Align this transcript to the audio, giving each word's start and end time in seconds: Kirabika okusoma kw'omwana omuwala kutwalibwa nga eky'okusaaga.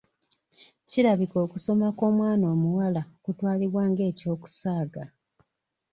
Kirabika 0.89 1.37
okusoma 1.45 1.87
kw'omwana 1.97 2.45
omuwala 2.53 3.01
kutwalibwa 3.23 3.83
nga 3.89 4.03
eky'okusaaga. 4.11 5.03